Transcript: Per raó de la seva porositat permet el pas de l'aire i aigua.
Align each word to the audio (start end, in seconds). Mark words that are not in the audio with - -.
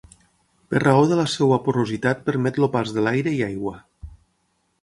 Per 0.71 0.79
raó 0.83 1.03
de 1.11 1.19
la 1.19 1.25
seva 1.33 1.59
porositat 1.67 2.25
permet 2.31 2.59
el 2.63 2.67
pas 2.77 2.95
de 2.97 3.07
l'aire 3.09 3.35
i 3.41 3.47
aigua. 3.53 3.79